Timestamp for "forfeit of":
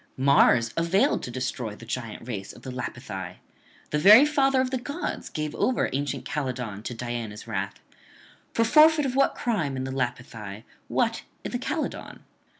8.65-9.15